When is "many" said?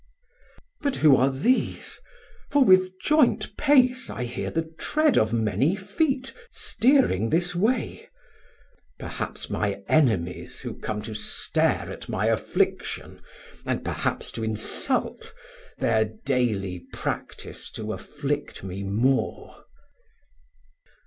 5.31-5.75